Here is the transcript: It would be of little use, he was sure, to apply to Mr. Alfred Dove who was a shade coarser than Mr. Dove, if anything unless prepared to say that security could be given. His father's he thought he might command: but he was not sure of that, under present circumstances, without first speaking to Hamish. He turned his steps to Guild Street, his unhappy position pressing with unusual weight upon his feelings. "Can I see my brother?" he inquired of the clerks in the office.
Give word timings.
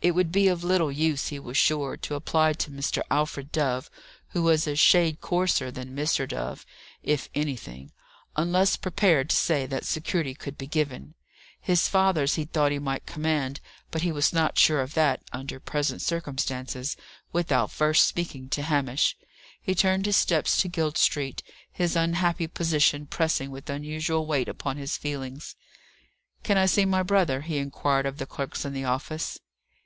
It 0.00 0.12
would 0.12 0.30
be 0.30 0.46
of 0.46 0.62
little 0.62 0.92
use, 0.92 1.26
he 1.26 1.40
was 1.40 1.56
sure, 1.56 1.96
to 1.96 2.14
apply 2.14 2.52
to 2.52 2.70
Mr. 2.70 3.02
Alfred 3.10 3.50
Dove 3.50 3.90
who 4.28 4.44
was 4.44 4.64
a 4.68 4.76
shade 4.76 5.20
coarser 5.20 5.72
than 5.72 5.96
Mr. 5.96 6.28
Dove, 6.28 6.64
if 7.02 7.28
anything 7.34 7.90
unless 8.36 8.76
prepared 8.76 9.28
to 9.30 9.34
say 9.34 9.66
that 9.66 9.84
security 9.84 10.34
could 10.34 10.56
be 10.56 10.68
given. 10.68 11.14
His 11.60 11.88
father's 11.88 12.36
he 12.36 12.44
thought 12.44 12.70
he 12.70 12.78
might 12.78 13.06
command: 13.06 13.58
but 13.90 14.02
he 14.02 14.12
was 14.12 14.32
not 14.32 14.56
sure 14.56 14.80
of 14.82 14.94
that, 14.94 15.20
under 15.32 15.58
present 15.58 16.00
circumstances, 16.00 16.96
without 17.32 17.72
first 17.72 18.06
speaking 18.06 18.48
to 18.50 18.62
Hamish. 18.62 19.16
He 19.60 19.74
turned 19.74 20.06
his 20.06 20.16
steps 20.16 20.58
to 20.62 20.68
Guild 20.68 20.96
Street, 20.96 21.42
his 21.72 21.96
unhappy 21.96 22.46
position 22.46 23.04
pressing 23.06 23.50
with 23.50 23.68
unusual 23.68 24.26
weight 24.26 24.48
upon 24.48 24.76
his 24.76 24.96
feelings. 24.96 25.56
"Can 26.44 26.56
I 26.56 26.66
see 26.66 26.84
my 26.84 27.02
brother?" 27.02 27.40
he 27.40 27.56
inquired 27.58 28.06
of 28.06 28.18
the 28.18 28.26
clerks 28.26 28.64
in 28.64 28.72
the 28.72 28.84
office. 28.84 29.40